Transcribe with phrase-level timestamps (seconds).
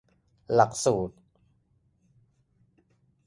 [0.53, 1.15] หลักสูตร